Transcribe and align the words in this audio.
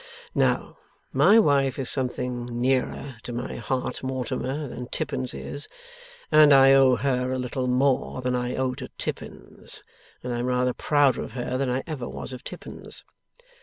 Now, 0.33 0.79
my 1.13 1.37
wife 1.37 1.77
is 1.77 1.87
something 1.87 2.45
nearer 2.59 3.17
to 3.21 3.31
my 3.31 3.57
heart, 3.57 4.01
Mortimer, 4.01 4.67
than 4.67 4.87
Tippins 4.87 5.31
is, 5.35 5.67
and 6.31 6.51
I 6.51 6.73
owe 6.73 6.95
her 6.95 7.31
a 7.31 7.37
little 7.37 7.67
more 7.67 8.19
than 8.23 8.33
I 8.35 8.55
owe 8.55 8.73
to 8.73 8.87
Tippins, 8.97 9.83
and 10.23 10.33
I 10.33 10.39
am 10.39 10.47
rather 10.47 10.73
prouder 10.73 11.21
of 11.21 11.33
her 11.33 11.55
than 11.55 11.69
I 11.69 11.83
ever 11.85 12.09
was 12.09 12.33
of 12.33 12.43
Tippins. 12.43 13.03